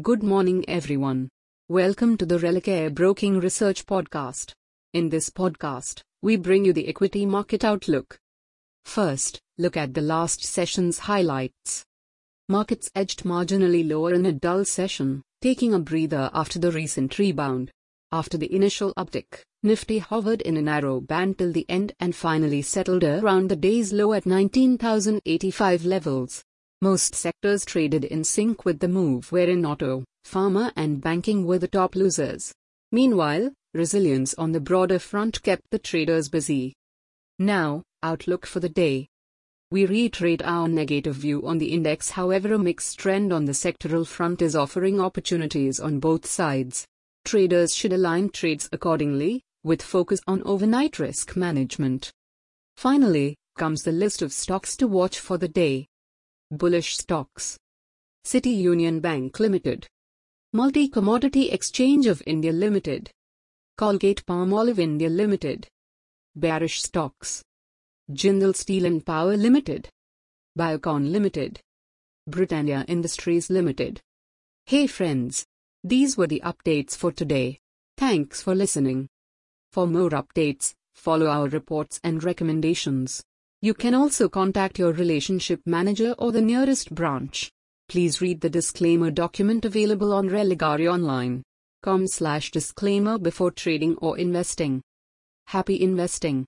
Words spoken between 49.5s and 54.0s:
with focus on overnight risk management. Finally, comes the